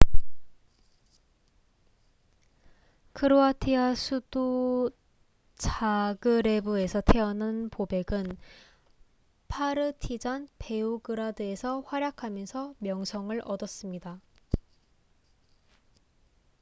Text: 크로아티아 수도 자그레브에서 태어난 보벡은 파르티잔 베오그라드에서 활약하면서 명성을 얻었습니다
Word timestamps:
크로아티아 3.13 3.93
수도 3.93 4.89
자그레브에서 5.59 7.01
태어난 7.01 7.69
보벡은 7.69 8.35
파르티잔 9.47 10.47
베오그라드에서 10.57 11.81
활약하면서 11.81 12.73
명성을 12.79 13.41
얻었습니다 13.45 14.19